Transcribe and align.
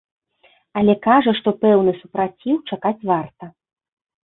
Але 0.79 0.95
кажа, 1.07 1.31
што 1.41 1.53
пэўны 1.67 1.95
супраціў 2.01 2.57
чакаць 2.73 2.97
варта. 3.13 3.45